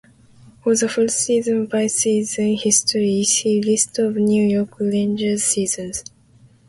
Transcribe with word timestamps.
For 0.63 0.75
the 0.75 0.89
full 0.89 1.09
season-by-season 1.09 2.57
history, 2.57 3.23
see 3.23 3.61
List 3.61 3.99
of 3.99 4.15
New 4.15 4.43
York 4.47 4.79
Rangers 4.79 5.43
seasons. 5.43 6.03